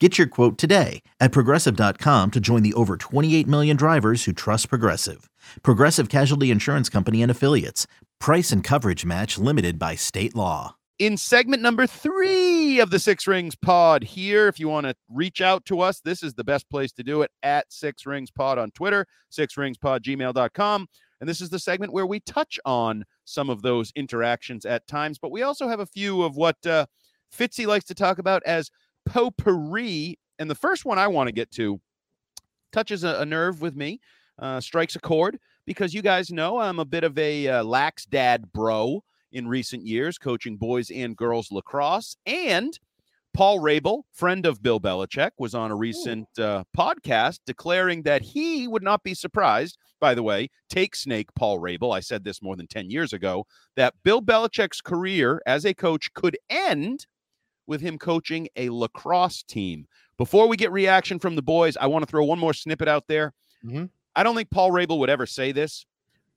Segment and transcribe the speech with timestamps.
[0.00, 4.68] Get your quote today at progressive.com to join the over 28 million drivers who trust
[4.68, 5.28] Progressive.
[5.64, 7.88] Progressive Casualty Insurance Company and Affiliates.
[8.20, 10.76] Price and coverage match limited by state law.
[11.00, 14.48] in segment number three of the Six Rings Pod here.
[14.48, 17.22] If you want to reach out to us, this is the best place to do
[17.22, 20.86] it at Six Rings Pod on Twitter, sixringspod gmail.com.
[21.20, 25.18] And this is the segment where we touch on some of those interactions at times,
[25.18, 26.86] but we also have a few of what uh,
[27.36, 28.70] Fitzy likes to talk about as
[29.08, 30.18] potpourri.
[30.38, 31.80] And the first one I want to get to
[32.72, 34.00] touches a, a nerve with me,
[34.38, 38.04] uh, strikes a chord, because you guys know I'm a bit of a uh, lax
[38.04, 42.16] dad bro in recent years, coaching boys and girls lacrosse.
[42.26, 42.78] And
[43.34, 48.66] Paul Rabil, friend of Bill Belichick, was on a recent uh, podcast declaring that he
[48.66, 49.78] would not be surprised.
[50.00, 51.94] By the way, take snake Paul Rabil.
[51.94, 56.12] I said this more than 10 years ago that Bill Belichick's career as a coach
[56.14, 57.06] could end
[57.68, 59.86] with him coaching a lacrosse team.
[60.16, 63.04] Before we get reaction from the boys, I want to throw one more snippet out
[63.06, 63.34] there.
[63.64, 63.90] Mhm.
[64.16, 65.86] I don't think Paul Rabil would ever say this.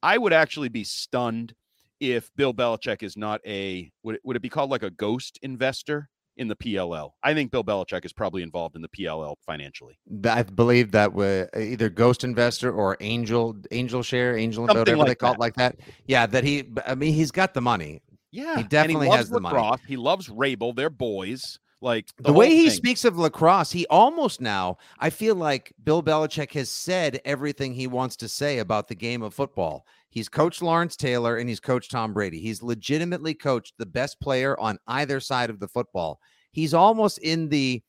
[0.04, 1.56] I would actually be stunned
[2.00, 5.40] if Bill Belichick is not a would it, would it be called like a ghost
[5.42, 7.12] investor in the PLL?
[7.24, 9.98] I think Bill Belichick is probably involved in the PLL financially.
[10.26, 15.10] I believe that was either ghost investor or angel angel share, angel Something whatever they
[15.10, 15.38] like call that.
[15.38, 15.76] it like that.
[16.08, 16.66] Yeah, that he.
[16.86, 18.02] I mean, he's got the money.
[18.32, 19.56] Yeah, He definitely loves has the money.
[19.56, 19.82] lacrosse.
[19.88, 20.76] He loves Rabil.
[20.76, 21.60] They're boys.
[21.84, 22.76] Like The, way he thing.
[22.78, 24.78] speaks of lacrosse, he almost now.
[25.00, 29.24] I feel like Bill Belichick has said everything he wants to say about the game
[29.24, 29.86] of football.
[30.12, 32.40] He's coached Lawrence Taylor and he's coached Tom Brady.
[32.40, 36.20] He's legitimately coached the best player on either side of the football.
[36.52, 37.82] He's almost in the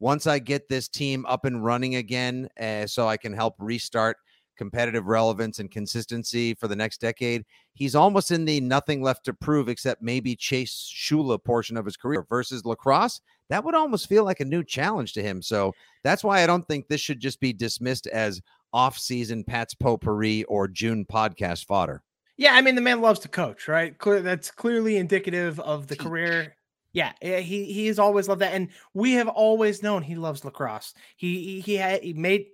[0.00, 4.16] once I get this team up and running again, uh, so I can help restart
[4.56, 7.44] competitive relevance and consistency for the next decade.
[7.74, 11.96] He's almost in the nothing left to prove except maybe Chase Shula portion of his
[11.96, 13.20] career versus lacrosse.
[13.48, 15.40] That would almost feel like a new challenge to him.
[15.42, 15.72] So
[16.02, 18.40] that's why I don't think this should just be dismissed as
[18.72, 22.02] off-season Pat's potpourri or June podcast fodder.
[22.36, 23.94] Yeah, I mean the man loves to coach, right?
[23.98, 26.56] That's clearly indicative of the career.
[26.92, 30.44] Yeah, yeah, he he has always loved that, and we have always known he loves
[30.44, 30.94] lacrosse.
[31.16, 32.46] He he he, had, he made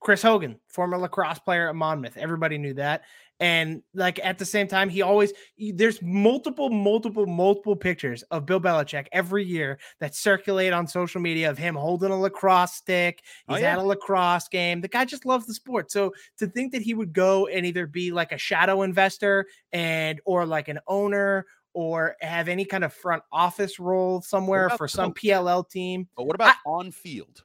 [0.00, 2.16] Chris Hogan, former lacrosse player at Monmouth.
[2.16, 3.02] Everybody knew that,
[3.40, 5.32] and like at the same time, he always
[5.74, 11.48] there's multiple, multiple, multiple pictures of Bill Belichick every year that circulate on social media
[11.50, 13.22] of him holding a lacrosse stick.
[13.48, 13.72] Oh, He's yeah.
[13.72, 14.80] at a lacrosse game.
[14.80, 15.90] The guy just loves the sport.
[15.92, 20.20] So to think that he would go and either be like a shadow investor and
[20.24, 25.12] or like an owner or have any kind of front office role somewhere for some
[25.12, 25.22] coach?
[25.22, 26.08] PLL team.
[26.16, 27.44] But what about on field?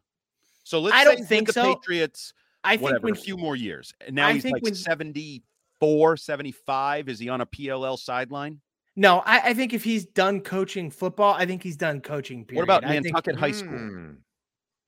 [0.64, 1.75] So let's I don't think the so.
[1.75, 2.34] Patriots.
[2.63, 3.94] I think whatever, when a few more years.
[4.06, 7.09] And now I he's think like when- 74, 75.
[7.09, 8.59] Is he on a PLL sideline?
[8.96, 12.46] no, I, I think if he's done coaching football, I think he's done coaching.
[12.46, 12.59] Period.
[12.59, 13.70] What about I think- Nantucket High School?
[13.78, 14.11] Hmm.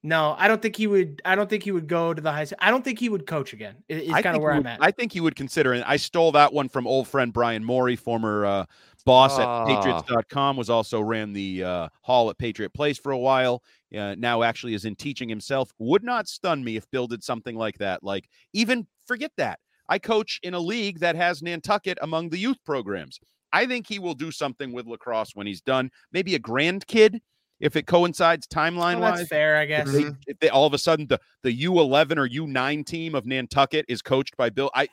[0.03, 1.19] No, I don't think he would.
[1.25, 2.59] I don't think he would go to the high school.
[2.61, 3.77] I don't think he would coach again.
[3.89, 4.77] i- Is kind of think where he I'm would- at.
[4.79, 7.95] I think he would consider, and I stole that one from old friend Brian Morey,
[7.95, 8.65] former uh,
[9.03, 9.63] boss Ah.
[9.63, 13.63] at Patriots.com, was also ran the uh, hall at Patriot Place for a while.
[13.95, 15.71] Uh, now actually is in teaching himself.
[15.79, 18.03] Would not stun me if Bill did something like that.
[18.03, 19.59] Like even forget that.
[19.87, 23.19] I coach in a league that has Nantucket among the youth programs.
[23.53, 25.91] I think he will do something with lacrosse when he's done.
[26.11, 27.19] Maybe a grandkid
[27.61, 29.19] if it coincides timeline Well, wise.
[29.19, 29.87] that's fair, I guess.
[29.87, 33.25] if they, if they all of a sudden the the U11 or U9 team of
[33.25, 34.87] Nantucket is coached by Bill, I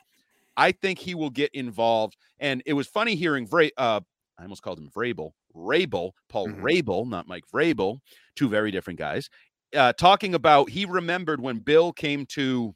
[0.55, 2.15] I think he will get involved.
[2.39, 4.01] And it was funny hearing Vra- uh,
[4.37, 5.31] I almost called him Vrabel.
[5.55, 6.61] Rabil, Paul Mhm.
[6.61, 7.99] Rabil, not Mike Vrabel,
[8.35, 9.29] two very different guys.
[9.75, 12.75] Uh, talking about he remembered when Bill came to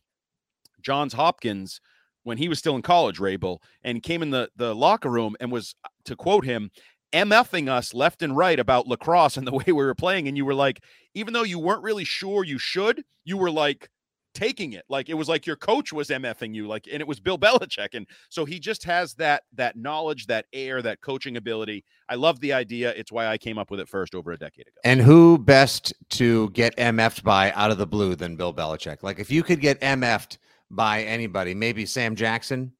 [0.81, 1.79] Johns Hopkins
[2.23, 5.51] when he was still in college, Rabil, and came in the the locker room and
[5.51, 6.69] was, uh, to quote him,
[7.13, 10.27] MFing us left and right about lacrosse and the way we were playing.
[10.27, 10.83] And you were like,
[11.13, 13.89] even though you weren't really sure you should, you were like
[14.37, 14.85] taking it.
[14.87, 17.89] Like it was like your coach was MFing you, like, and it was Bill Belichick.
[17.93, 21.83] And so he just has that that knowledge, that air, that coaching ability.
[22.07, 22.93] I love the idea.
[22.95, 24.77] It's why I came up with it first over a decade ago.
[24.83, 29.03] And who best to get MF'd by out of the blue than Bill Belichick?
[29.03, 30.37] Like if you could get MF'd
[30.69, 32.73] by anybody, maybe Sam Jackson,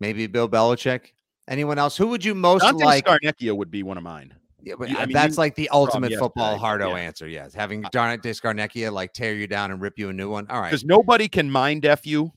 [0.00, 1.12] maybe Bill Belichick,
[1.48, 3.04] anyone else, who would you most Dante like?
[3.06, 4.34] Scarnecchia would be one of mine.
[4.62, 7.02] Yeah, but You- I uh, mean, that's you like the ultimate football hardo yeah.
[7.02, 7.26] answer.
[7.26, 10.46] Yes, having Dante Scarnecchia like tear you down and rip you a new one.
[10.48, 12.32] All right, Because nobody can mind F you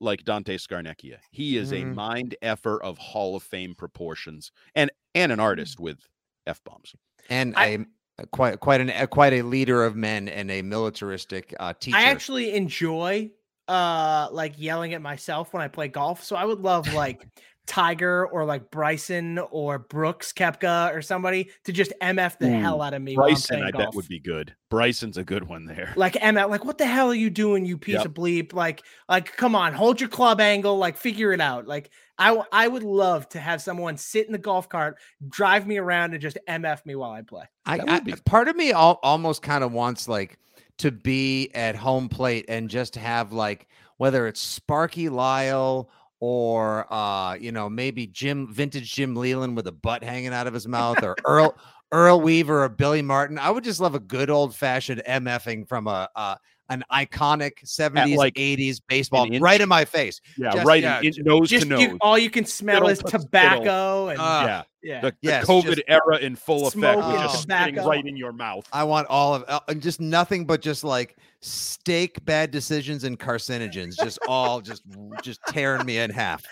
[0.00, 1.18] like Dante Scarnecchia.
[1.30, 1.94] He is a Mhm.
[1.94, 5.98] mind effer of Hall of Fame proportions and and an artist with
[6.46, 6.94] F bombs.
[7.28, 7.78] and I- a
[8.18, 11.96] a quite quite an quite a leader of men and a militaristic uh, teacher.
[11.96, 13.30] I actually enjoy
[13.68, 16.24] uh like yelling at myself when I play golf.
[16.24, 17.26] So I would love like
[17.70, 22.82] Tiger or like Bryson or Brooks Koepka or somebody to just MF the Ooh, hell
[22.82, 23.14] out of me.
[23.14, 24.56] while I'm Bryson, I bet would be good.
[24.70, 25.92] Bryson's a good one there.
[25.96, 28.06] like MF, like what the hell are you doing, you piece Yep.
[28.06, 28.52] of bleep?
[28.52, 31.68] Like, like come on, hold your club angle, like figure it out.
[31.68, 34.96] Like I w- I would love to have someone sit in the golf cart,
[35.28, 37.44] drive me around, and just MF me while I play.
[37.66, 40.38] I, I be part of me al- almost kind of wants like
[40.78, 43.68] to be at home plate and just have like
[43.98, 45.88] whether it's Sparky Lyle
[46.20, 50.54] or uh you know maybe Jim vintage Jim Leyland with a butt hanging out of
[50.54, 51.56] his mouth or Earl
[51.92, 53.38] Earl Weaver or Billy Martin.
[53.38, 56.36] I would just love a good old fashioned MFing from a uh
[56.70, 60.20] an iconic 70s like 80s baseball right in my face.
[60.38, 60.82] Yeah, Just- right.
[60.82, 61.80] yeah, in, ju- nose Just to nose.
[61.82, 65.00] you, all you can smell is tobacco and Ah, yeah, yeah.
[65.00, 68.66] the, the yes, COVID era in full effect, just right in your mouth.
[68.72, 73.18] I want all of uh, and just nothing but just like steak bad decisions and
[73.18, 74.82] carcinogens, just all just
[75.22, 76.44] just tearing me in half.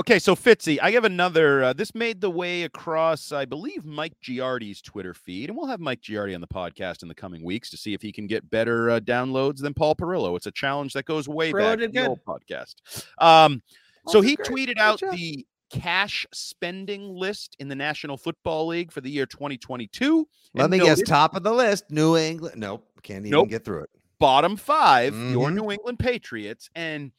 [0.00, 1.62] Okay, so Fitzy, I have another.
[1.62, 5.80] Uh, this made the way across, I believe, Mike Giardi's Twitter feed, and we'll have
[5.80, 8.48] Mike Giardi on the podcast in the coming weeks to see if he can get
[8.50, 10.34] better uh, downloads than Paul Perillo.
[10.36, 12.76] It's a challenge that goes way Perillo back did in the old podcast.
[13.18, 13.62] Um,
[14.08, 14.48] so he great.
[14.48, 15.14] tweeted out job.
[15.14, 20.26] the cash spending list in the National Football League for the year 2022.
[20.54, 22.56] Let and me guess, top of the list, New England.
[22.58, 23.50] Nope, can't even Nope.
[23.50, 23.90] get through it.
[24.18, 25.54] bottom 5 your Mhm.
[25.54, 26.70] New England Patriots.
[26.76, 27.10] And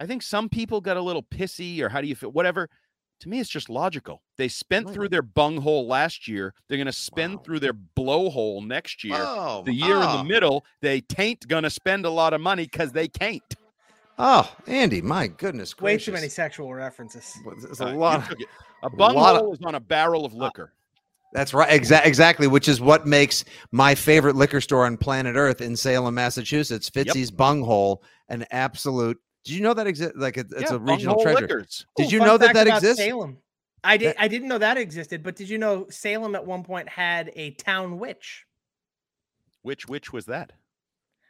[0.00, 2.30] I think some people got a little pissy, or how do you feel?
[2.32, 2.68] Whatever.
[3.20, 4.22] To me, it's just logical.
[4.38, 4.94] They spent Right.
[4.94, 6.54] through their bunghole last year.
[6.68, 7.42] They're going to spend Wow.
[7.44, 9.18] through their blowhole next year.
[9.18, 12.40] Oh, the year in oh, the middle, they tain't going to spend a lot of
[12.40, 13.42] money because they can't.
[14.18, 17.38] Oh, Andy, my goodness Way too many sexual references.
[17.62, 18.26] There's Uh, a you lot.
[18.28, 18.48] took it.
[18.82, 20.72] A bunghole of- is on a barrel of liquor.
[21.34, 21.68] That's right.
[21.70, 26.14] Exa- exactly, which is what makes my favorite liquor store on planet Earth in Salem,
[26.14, 29.18] Massachusetts, Fitzy's Bunghole, an absolute.
[29.44, 30.16] Did you know that exists?
[30.16, 31.40] Like it- it's Yeah, a regional treasure.
[31.40, 31.86] liquors.
[31.96, 32.98] Did Ooh, you know that that exists?
[33.02, 33.38] Salem.
[33.82, 34.08] I did.
[34.10, 37.32] That- I didn't know that existed, but did you know Salem at one point had
[37.34, 38.44] a town witch?
[39.62, 40.52] Which which was that?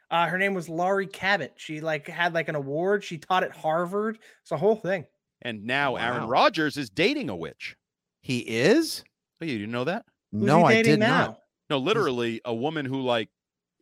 [0.09, 1.53] Uh, her name was Laurie Cabot.
[1.55, 3.03] She like had like an award.
[3.03, 4.19] She taught at Harvard.
[4.41, 5.05] It's a whole thing.
[5.41, 6.27] And now Aaron Wow.
[6.29, 7.75] Rodgers is dating a witch.
[8.21, 9.03] He is?
[9.41, 10.05] Oh, you didn't know that?
[10.31, 11.07] Who's no, he I did now?
[11.25, 11.39] not.
[11.69, 13.29] No, literally a woman who like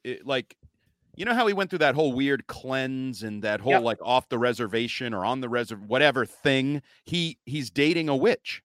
[0.03, 0.55] it, like
[1.19, 3.83] you know how he went through that whole weird cleanse and that whole Yep.
[3.83, 6.81] like off the reservation or on the reserve whatever thing.
[7.03, 8.63] He he's dating a witch.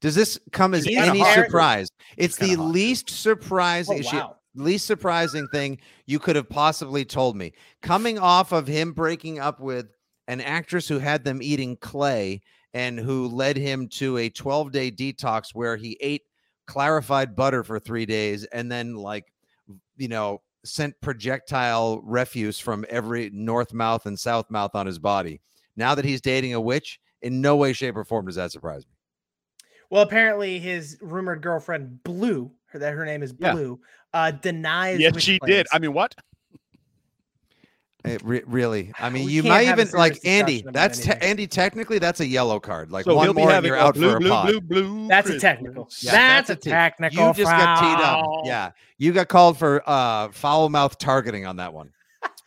[0.00, 1.88] Does this come as He's any surprise?
[2.16, 2.72] It's the kinda hot, too.
[2.72, 3.98] least oh, surprising.
[3.98, 4.36] Oh, she- wow.
[4.54, 7.52] least surprising thing you could have possibly told me.
[7.82, 9.88] Coming off of him breaking up with
[10.28, 12.40] an actress who had them eating clay
[12.74, 16.22] and who led him to a 12 day detox where he ate
[16.68, 19.32] clarified butter for three days and then, like,
[19.96, 25.40] you know, sent projectile refuse from every north mouth and south mouth on his body.
[25.76, 28.84] Now that he's dating a witch, in no way, shape, or form does that surprise
[28.86, 28.92] me.
[29.90, 33.52] Well, apparently his rumored girlfriend Blue, her that her name is Yeah.
[33.52, 33.80] Blue,
[34.12, 35.00] uh, denies.
[35.00, 35.66] Yes, witch she did.
[35.72, 36.14] I mean, what?
[38.04, 40.64] It re- really, I mean, We you might even like Andy.
[40.72, 41.48] That's te- Andy.
[41.48, 42.92] Technically, that's a yellow card.
[42.92, 44.46] Like so one more, and you're out blue, for a blue, pod.
[44.46, 45.08] blue, blue.
[45.08, 45.88] That's a technical.
[46.00, 48.24] Yeah, that's, that's a a te- You just got teed up.
[48.44, 51.90] Yeah, you got called for uh foul mouth targeting on that one.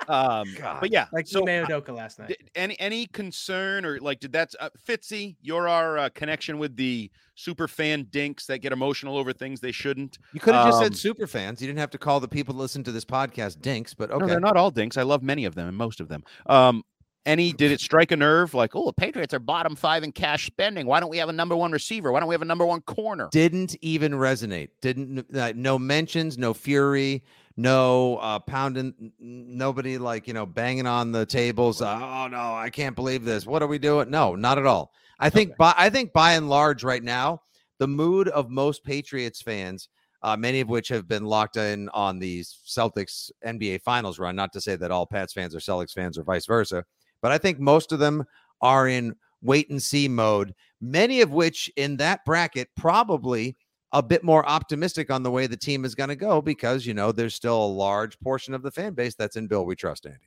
[0.07, 0.79] Um, God.
[0.81, 2.29] but yeah, like so Ime Udoka last night.
[2.29, 5.35] Did, any any concern or like did that uh, Fitzy?
[5.41, 9.71] You're our uh, connection with the super fan dinks that get emotional over things they
[9.71, 10.17] shouldn't.
[10.33, 11.61] You could have just Um, said super fans.
[11.61, 13.93] You didn't have to call the people that listen to this podcast dinks.
[13.93, 14.97] But No, okay, they're not all dinks.
[14.97, 16.23] I love many of them and most of them.
[16.47, 16.83] Um,
[17.23, 18.55] Any did it strike a nerve?
[18.55, 20.87] Like, oh, the Patriots are bottom five in cash spending.
[20.87, 22.11] Why don't we have a number one receiver?
[22.11, 23.29] Why don't we have a number one corner?
[23.31, 24.69] Didn't even resonate.
[24.81, 27.23] Didn't uh, no mentions, no fury,
[27.57, 31.81] no uh, pounding, nobody like you know banging on the tables.
[31.81, 33.45] Uh, oh no, I can't believe this.
[33.45, 34.09] What are we doing?
[34.09, 34.91] No, not at all.
[35.19, 35.55] I think Okay.
[35.57, 37.41] by I think by and large right now,
[37.79, 39.89] the mood of most Patriots fans,
[40.23, 44.35] uh, many of which have been locked in on the Celtics NBA Finals run.
[44.35, 46.83] Not to say that all Pats fans are Celtics fans or vice versa,
[47.21, 48.23] but I think most of them
[48.61, 50.53] are in wait and see mode.
[50.79, 53.55] Many of which in that bracket probably
[53.93, 56.93] a bit more optimistic on the way the team is going to go because you
[56.93, 59.65] know there's still a large portion of the fan base that's in Bill.
[59.65, 60.19] We trust Andy.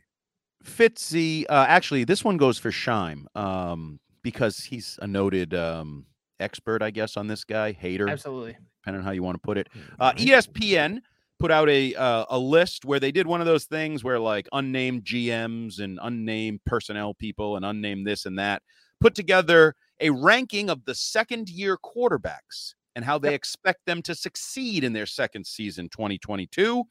[0.64, 6.06] Fitzy, uh, actually, this one goes for Scheim um, because he's a noted um,
[6.40, 7.72] expert, I guess, on this guy.
[7.72, 8.56] Hater, Absolutely.
[8.82, 9.68] depending on how you want to put it.
[10.00, 11.00] Uh, ESPN
[11.38, 14.48] put out a uh, a list where they did one of those things where like
[14.52, 18.62] unnamed GMs and unnamed personnel people and unnamed this and that
[19.00, 24.14] put together a ranking of the second year quarterbacks and how they expect them to
[24.14, 26.84] succeed in their second season 2022.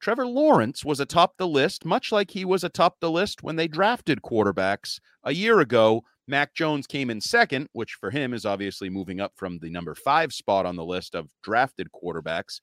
[0.00, 3.68] Trevor Lawrence was atop the list, much like he was atop the list when they
[3.68, 6.02] drafted quarterbacks a year ago.
[6.28, 9.94] Mac Jones came in second, which for him is obviously moving up from the number
[9.94, 12.60] five spot on the list of drafted quarterbacks.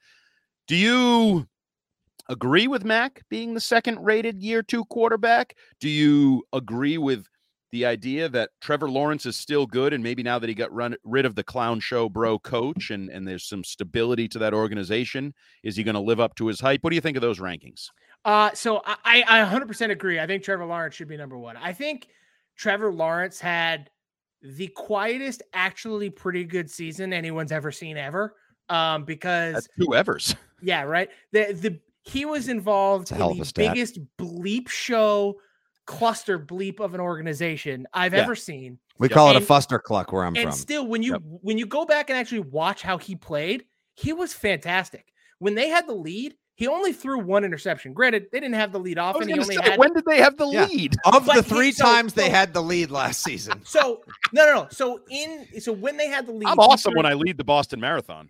[0.68, 1.48] Do you
[2.30, 5.56] agree with Mac being the second rated year two quarterback?
[5.80, 7.26] Do you agree with
[7.74, 10.96] the idea that Trevor Lawrence is still good and maybe now that he got run,
[11.04, 15.34] rid of the clown show bro coach and, and there's some stability to that organization,
[15.64, 16.84] is he going to live up to his hype?
[16.84, 17.88] What do you think of those rankings?
[18.26, 20.20] Uh, so I, I 100% agree.
[20.20, 21.58] I think Trevor Lawrence should be number one.
[21.58, 22.10] I think
[22.56, 23.90] Trevor Lawrence had
[24.44, 28.36] the quietest, actually pretty good season anyone's ever seen ever.
[28.70, 30.36] Um, because That's two evers.
[30.62, 31.10] yeah, right.
[31.32, 35.38] The the he was involved in the biggest bleep show
[35.86, 38.22] cluster bleep of an organization I've Yeah.
[38.22, 38.80] ever seen.
[39.00, 39.14] We Yep.
[39.14, 40.52] call it a And- fuster cluck where I'm and from.
[40.54, 41.22] still, when you Yep.
[41.42, 45.08] when you go back and actually watch how he played, he was fantastic.
[45.40, 47.94] When they had the lead, he only threw one interception.
[47.94, 49.28] Granted, they didn't have the lead I was often.
[49.28, 50.66] He only say, had when did they have the Yeah.
[50.66, 50.96] lead?
[51.06, 53.60] of but the he- three so- times they had the lead last season.
[53.66, 54.68] so no no no.
[54.72, 57.44] So in so when they had the lead, I'm awesome threw- when I lead the
[57.44, 58.30] Boston Marathon.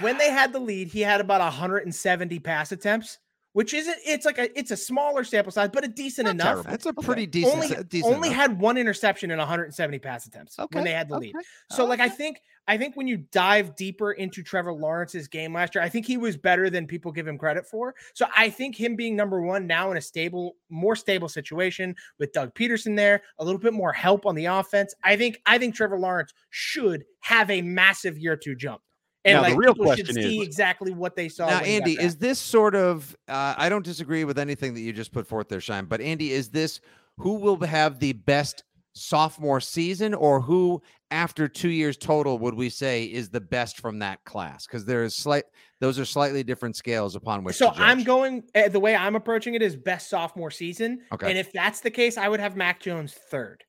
[0.00, 3.18] when they had the lead, he had about 170 pass attempts,
[3.52, 6.46] which isn't it's like a it's a smaller sample size, but a decent Not enough.
[6.46, 6.70] terrible.
[6.70, 7.06] That's a Okay.
[7.06, 7.54] pretty decent.
[7.54, 8.40] only decent only enough.
[8.40, 11.34] had one interception in 170 pass attempts when they had the lead.
[11.34, 15.52] okay, So like I think I think when you dive deeper into Trevor Lawrence's game
[15.52, 17.96] last year, I think he was better than people give him credit for.
[18.14, 22.32] So I think him being number 1 now in a stable more stable situation with
[22.32, 24.94] Doug Pederson there, a little bit more help on the offense.
[25.02, 28.82] I think I think Trevor Lawrence should have a massive year 2 jump.
[29.24, 31.46] And Now, the like real people should question see is- exactly what they saw.
[31.46, 33.14] Now, when he got Andy, is this sort of?
[33.28, 35.88] Uh, I don't disagree with anything that you just put forth there, Scheim.
[35.88, 36.80] But Andy, is this
[37.18, 42.70] who will have the best sophomore season, or who, after two years total, would we
[42.70, 44.66] say is the best from that class?
[44.66, 45.44] Because there is slight;
[45.80, 47.56] those are slightly different scales upon which.
[47.56, 51.00] so to I'm going uh, the way I'm approaching it is best sophomore season.
[51.12, 51.28] Okay.
[51.28, 53.64] And if that's the case, I would have Mac Jones third.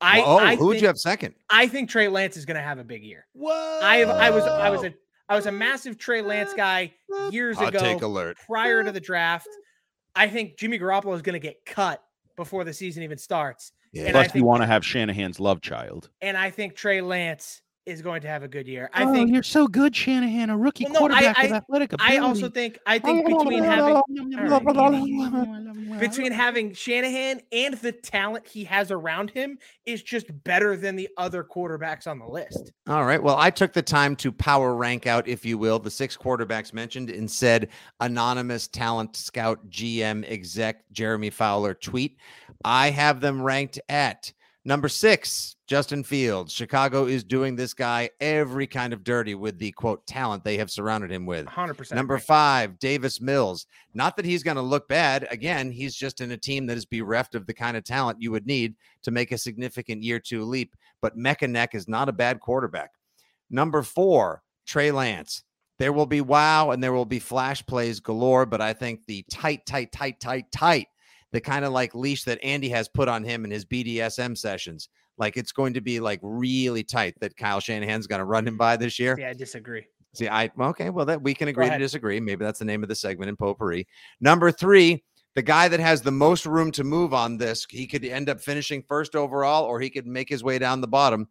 [0.00, 1.34] I, oh, I who would think, you have second?
[1.50, 3.26] I think Trey Lance is going to have a big year.
[3.34, 3.80] Whoa!
[3.82, 4.94] I have, I was I was a
[5.28, 6.92] I was a massive Trey Lance guy
[7.30, 8.36] years Hot ago take alert.
[8.46, 9.48] prior to the draft.
[10.16, 12.02] I think Jimmy Garoppolo is going to get cut
[12.36, 13.72] before the season even starts.
[13.92, 14.06] Yeah.
[14.06, 16.10] And I Plus, you want to have Shanahan's love child.
[16.20, 18.90] And I think Trey Lance is going to have a good year.
[18.92, 21.56] I oh, think you're so good, Shanahan, a rookie Well, no, I- quarterback with I-
[21.56, 24.00] athletic I also think I think between having
[25.98, 31.08] between having Shanahan and the talent he has around him is just better than the
[31.16, 32.72] other quarterbacks on the list.
[32.86, 33.22] All right.
[33.22, 36.72] Well, I took the time to power rank out, if you will, the six quarterbacks
[36.72, 37.68] mentioned in said
[38.00, 42.18] anonymous talent scout GM exec Jeremy Fowler tweet.
[42.64, 44.32] I have them ranked at
[44.70, 46.52] number six, Justin Fields.
[46.52, 50.70] Chicago is doing this guy every kind of dirty with the quote talent they have
[50.70, 51.44] surrounded him with.
[51.46, 51.92] 100%.
[51.92, 53.66] Number five, Davis Mills.
[53.94, 55.26] Not that he's going to look bad.
[55.32, 58.30] Again, he's just in a team that is bereft of the kind of talent you
[58.30, 60.76] would need to make a significant year two leap.
[61.02, 62.92] But Mekanek is not a bad quarterback.
[63.50, 65.42] Number four, Trey Lance.
[65.80, 69.24] There will be wow and there will be flash plays galore, but I think the
[69.30, 70.86] tight, tight, tight, tight, tight,
[71.32, 74.88] the kind of like leash that Andy has put on him in his BDSM sessions,
[75.18, 78.56] like it's going to be like really tight that Kyle Shanahan's going to run him
[78.56, 79.16] by this year.
[79.18, 79.86] Yeah, I disagree.
[80.12, 82.18] See, I okay, well that we can agree to disagree.
[82.18, 83.86] Maybe that's the name of the segment in potpourri.
[84.20, 88.04] Number three, the guy that has the most room to move on this, he could
[88.04, 91.28] end up finishing first overall, or he could make his way down the bottom.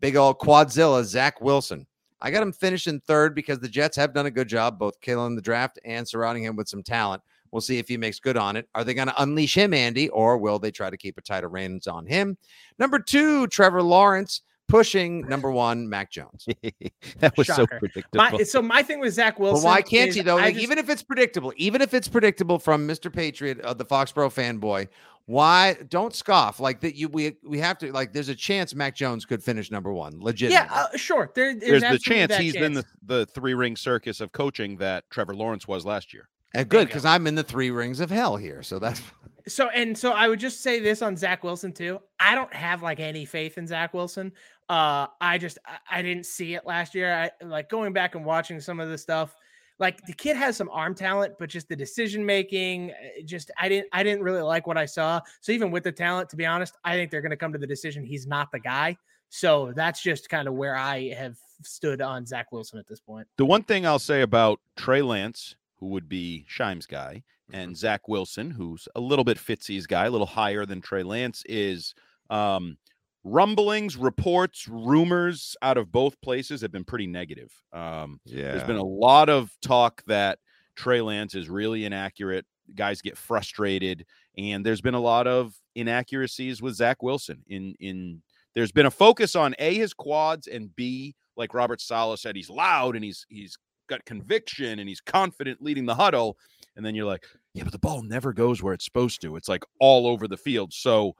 [0.00, 1.86] Big old quadzilla, Zach Wilson.
[2.22, 5.36] I got him finishing third because the Jets have done a good job, both killing
[5.36, 7.22] the draft and surrounding him with some talent.
[7.54, 8.68] We'll see if he makes good on it.
[8.74, 11.48] Are they going to unleash him, Andy, or will they try to keep a tighter
[11.48, 12.36] reins on him?
[12.80, 16.48] Number two, Trevor Lawrence pushing number one, Mac Jones.
[17.20, 17.68] that was Shocker.
[17.70, 18.38] so predictable.
[18.38, 19.66] My, so my thing with Zach But Wilson.
[19.66, 20.34] why can't is you though?
[20.34, 23.12] Like, just- even if it's predictable, even if it's predictable from Mr.
[23.12, 24.88] Patriot, uh, the Foxborough fanboy,
[25.26, 26.96] why don't scoff like that?
[26.96, 28.12] You we we have to like.
[28.12, 30.20] There's a chance Mac Jones could finish number one.
[30.20, 30.50] Legit.
[30.50, 31.30] yeah, uh, sure.
[31.36, 32.86] There, there's, There's the chance that he's in chance.
[33.06, 36.28] the, the three ring circus of coaching that Trevor Lawrence was last year.
[36.54, 37.04] And good because.
[37.04, 38.62] I'm in the three rings of hell here.
[38.62, 39.02] So that's
[39.46, 42.00] So and so I would just say this on Zach Wilson too.
[42.18, 44.32] I don't have like any faith in Zach Wilson.
[44.68, 47.14] Uh I just I, I didn't see it last year.
[47.14, 49.36] I like going back and watching some of the stuff.
[49.78, 53.68] Like the kid has some arm talent, but just the decision making, uh, just I
[53.68, 55.20] didn't I didn't really like what I saw.
[55.40, 57.58] So even with the talent, to be honest, I think they're going to come to
[57.58, 58.96] the decision he's not the guy.
[59.28, 63.26] So that's just kind of where I have stood on Zach Wilson at this point.
[63.36, 68.08] The one thing I'll say about Trey Lance, who would be Scheim's guy, and Zach
[68.08, 71.94] Wilson, who's a little bit Fitzy's guy, a little higher than Trey Lance, is
[72.30, 72.78] um,
[73.22, 77.52] rumblings, reports, rumors out of both places have been pretty negative.
[77.72, 78.52] Um, yeah.
[78.52, 80.38] There's been a lot of talk that
[80.74, 82.46] Trey Lance is really inaccurate.
[82.74, 84.06] Guys get frustrated,
[84.38, 87.42] and there's been a lot of inaccuracies with Zach Wilson.
[87.46, 88.22] In in
[88.54, 92.50] there's been a focus on a his quads and b like Robert Saleh said, he's
[92.50, 96.36] loud and he's he's got conviction and he's confident leading the huddle.
[96.76, 97.24] And then you're like,
[97.54, 99.36] yeah, but the ball never goes where it's supposed to.
[99.36, 100.72] It's like all over the field.
[100.72, 101.14] So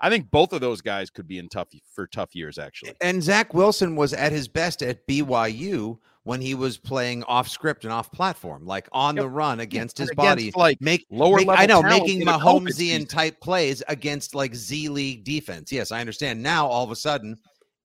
[0.00, 2.92] I think both of those guys could be in tough for tough years, actually.
[3.00, 7.84] And Zach Wilson was at his best at BYU when he was playing off script
[7.84, 9.22] and off platform, like on Yep.
[9.22, 10.52] the run against his Against, body.
[10.56, 14.34] like Make lower make- level I know making in a COVID Mahomesian type plays against
[14.34, 15.72] like Z League defense.
[15.72, 16.42] Yes, I understand.
[16.42, 17.34] Now all of a sudden,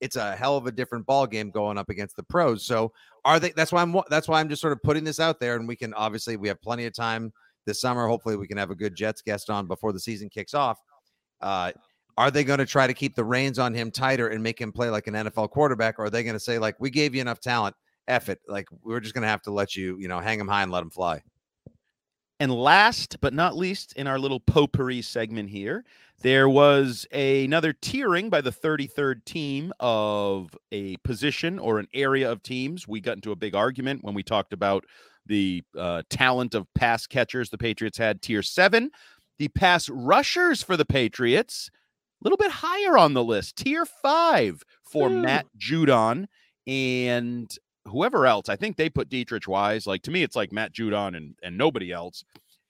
[0.00, 2.66] it's a hell of a different ball game going up against the pros.
[2.66, 2.92] So
[3.24, 3.50] are they?
[3.50, 3.94] That's why I'm.
[4.10, 6.48] That's why I'm just sort of putting this out there, and we can obviously we
[6.48, 7.32] have plenty of time
[7.66, 8.06] this summer.
[8.06, 10.78] Hopefully, we can have a good Jets guest on before the season kicks off.
[11.40, 11.72] Uh,
[12.16, 14.72] are they going to try to keep the reins on him tighter and make him
[14.72, 17.20] play like an NFL quarterback, or are they going to say like we gave you
[17.20, 17.74] enough talent?
[18.06, 18.40] F it.
[18.46, 20.70] Like we're just going to have to let you, you know, hang him high and
[20.70, 21.22] let him fly.
[22.40, 25.84] And last but not least, in our little potpourri segment here,
[26.22, 32.30] there was a- another tiering by the 33rd team of a position or an area
[32.30, 32.88] of teams.
[32.88, 34.84] We got into a big argument when we talked about
[35.26, 38.22] the uh, talent of pass catchers the Patriots had.
[38.22, 38.90] Tier seven,
[39.38, 43.56] the pass rushers for the Patriots, a little bit higher on the list.
[43.56, 45.22] Tier five for Ooh.
[45.22, 46.26] Matt Judon
[46.66, 47.54] and
[47.86, 48.48] whoever else.
[48.48, 49.86] I think they put Deatrich Wise.
[49.86, 52.24] Like to me, it's like Matt Judon and and nobody else.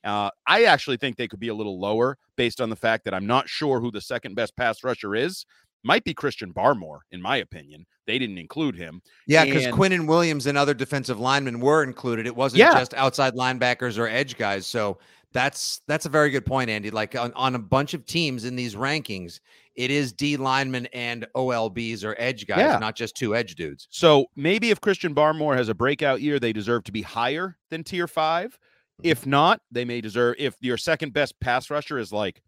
[0.04, 3.14] Uh, I actually think they could be a little lower based on the fact that
[3.14, 5.44] I'm not sure who the second best pass rusher is.
[5.82, 7.84] Might be Christian Barmore, in my opinion.
[8.06, 9.02] They didn't include him.
[9.26, 12.26] Yeah, because Quinn and Williams and other defensive linemen were included.
[12.26, 12.72] It wasn't Yeah.
[12.78, 14.66] just outside linebackers or edge guys.
[14.66, 14.98] So
[15.32, 16.90] that's that's a very good point, Andy.
[16.90, 19.40] Like on, on a bunch of teams in these rankings,
[19.74, 22.78] it is D linemen and OLBs or edge guys, Yeah.
[22.78, 23.86] not just two edge dudes.
[23.90, 27.84] So maybe if Christian Barmore has a breakout year, they deserve to be higher than
[27.84, 28.58] tier five.
[29.00, 29.08] Mm-hmm.
[29.10, 30.36] If not, they may deserve.
[30.38, 32.42] If your second best pass rusher is like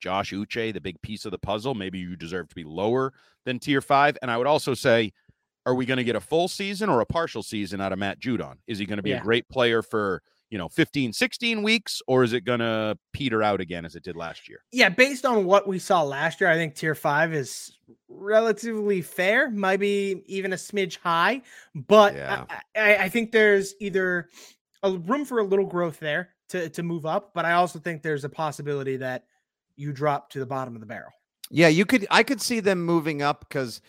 [0.00, 3.12] Josh Uche, the big piece of the puzzle, maybe you deserve to be lower
[3.44, 4.16] than tier five.
[4.22, 5.12] And I would also say,
[5.66, 8.20] are we going to get a full season or a partial season out of Matt
[8.20, 8.54] Judon?
[8.66, 9.18] Is he going to be Yeah.
[9.18, 13.42] a great player for, you know, 15, 16 weeks, or is it going to peter
[13.42, 14.60] out again as it did last year?
[14.72, 17.76] yeah, based on what we saw last year, I think tier five is
[18.08, 21.42] relatively fair, maybe even a smidge high.
[21.74, 22.44] But Yeah.
[22.76, 24.28] I, I, I think there's either
[24.82, 28.02] a room for a little growth there to, to move up, but I also think
[28.02, 29.24] there's a possibility that
[29.76, 31.12] you drop to the bottom of the barrel.
[31.50, 33.80] Yeah, you could I could see them moving up because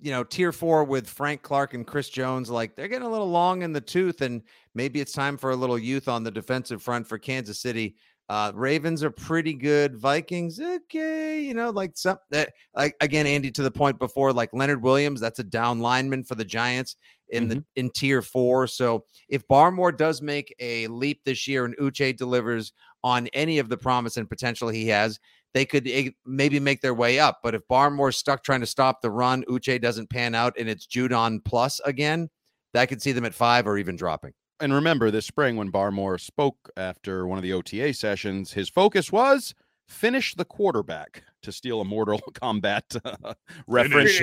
[0.00, 3.30] you know, tier four with Frank Clark and Chris Jones, like they're getting a little
[3.30, 4.42] long in the tooth, and
[4.74, 7.96] maybe it's time for a little youth on the defensive front for Kansas City.
[8.30, 9.96] Uh, Ravens are pretty good.
[9.96, 14.50] Vikings, okay, you know, like some that like again, Andy, to the point before, like
[14.52, 16.94] Leonard Williams, that's a down lineman for the Giants
[17.30, 18.68] in the in tier four.
[18.68, 23.68] So if Barmore does make a leap this year and Uche delivers on any of
[23.68, 25.18] the promise and potential he has,
[25.52, 27.40] they could eh, maybe make their way up.
[27.42, 30.86] But if Barmore's stuck trying to stop the run, Uche doesn't pan out, and it's
[30.86, 32.30] Judon plus again,
[32.74, 34.34] that could see them at five or even dropping.
[34.60, 39.10] And remember, this spring when Barmore spoke after one of the OTA sessions, his focus
[39.10, 39.54] was
[39.88, 43.34] finish the quarterback to steal a Mortal Kombat uh,
[43.66, 44.16] reference.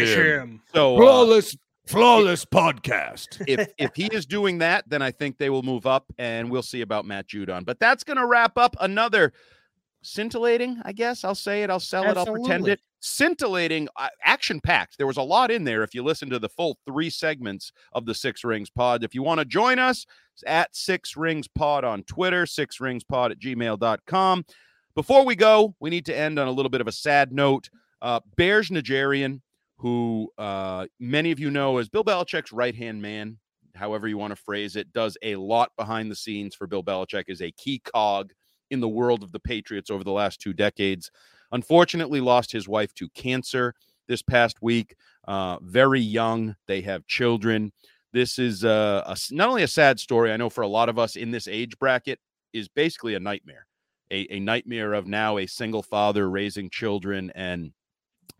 [0.73, 3.43] So uh, Flawless, flawless podcast.
[3.47, 6.61] if if he is doing that, then I think they will move up, and we'll
[6.61, 7.65] see about Matt Judon.
[7.65, 9.33] But that's going to wrap up another
[10.07, 10.81] scintillating.
[10.83, 11.69] I guess I'll say it.
[11.69, 12.17] I'll sell it.
[12.17, 12.79] I'll pretend it.
[12.99, 14.97] Scintillating, uh, action packed.
[14.97, 15.83] There was a lot in there.
[15.83, 19.21] If you listen to the full three segments of the Six Rings Pod, if you
[19.21, 23.39] want to join us, it's at Six Rings Pod on Twitter, Six Rings Pod at
[23.39, 24.45] gmail.com.
[24.95, 27.69] Before we go, we need to end on a little bit of a sad note.
[28.01, 29.41] Uh, Berj Najarian,
[29.77, 33.37] who uh, many of you know as Bill Belichick's right hand man,
[33.75, 37.25] however you want to phrase it, does a lot behind the scenes for Bill Belichick,
[37.27, 38.33] is a key cog
[38.71, 41.11] in the world of the Patriots over the last two decades.
[41.51, 43.73] Unfortunately, lost his wife to cancer
[44.07, 44.95] this past week.
[45.27, 46.55] Uh, very young.
[46.67, 47.71] They have children.
[48.13, 50.97] This is uh, a, not only a sad story, I know for a lot of
[50.97, 52.19] us in this age bracket,
[52.53, 53.67] is basically a nightmare.
[54.09, 57.71] A, a nightmare of now a single father raising children and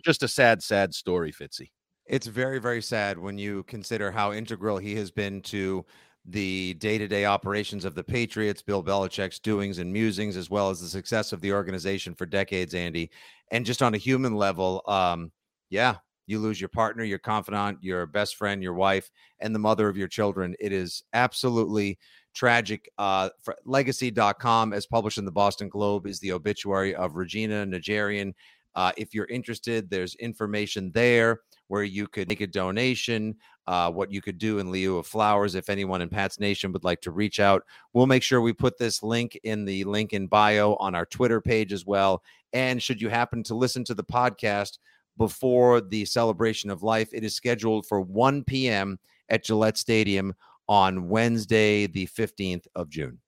[0.04, 1.72] just a sad, sad story, Fitzy.
[2.06, 5.86] It's very, very sad when you consider how integral he has been to
[6.28, 10.70] the day to day operations of the Patriots, Bill Belichick's doings and musings, as well
[10.70, 13.10] as the success of the organization for decades, Andy.
[13.52, 15.32] And just on a human level, um,
[15.70, 15.96] yeah,
[16.28, 19.10] you lose your partner, your confidant, your best friend, your wife,
[19.40, 20.54] and the mother of your children.
[20.60, 21.98] It is absolutely
[22.36, 22.90] tragic.
[22.98, 28.34] Uh, for legacy.com, as published in the Boston Globe, is the obituary of Regina Najarian.
[28.76, 33.36] Uh, if you're interested, there's information there where you could make a donation,
[33.68, 35.56] uh, what you could do in lieu of flowers.
[35.56, 38.78] If anyone in Pat's Nation would like to reach out, we'll make sure we put
[38.78, 42.24] this link in the link in bio on our Twitter page as well.
[42.54, 44.78] And should you happen to listen to the podcast
[45.18, 49.00] before the celebration of life, it is scheduled for 1 p.m.
[49.30, 50.34] at Gillette Stadium
[50.70, 53.20] on Wednesday, the 15th of June.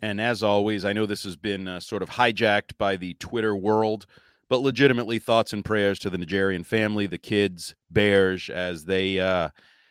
[0.00, 3.54] And as always, I know this has been uh, sort of hijacked by the Twitter
[3.54, 4.06] world,
[4.52, 9.48] but legitimately thoughts and prayers to the Najarian family, the kids, Berj, as they uh,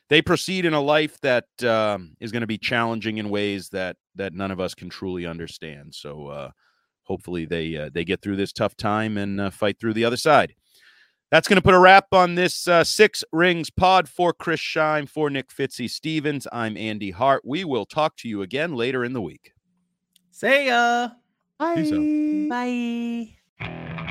[0.08, 3.96] they proceed in a life that um, is going to be challenging in ways that
[4.14, 5.96] that none of us can truly understand.
[5.96, 6.52] So uh,
[7.02, 10.16] hopefully they uh, they get through this tough time and uh, fight through the other
[10.16, 10.54] side.
[11.32, 15.10] That's going to put a wrap on this uh, Six Rings pod for Chris Scheim,
[15.10, 16.46] for Nick Fitzy Stevens.
[16.52, 17.42] I'm Andy Hart.
[17.44, 19.54] We will talk to you again later in the week.
[20.30, 21.10] See ya.
[21.60, 22.48] Peace out.
[22.48, 24.11] Bye.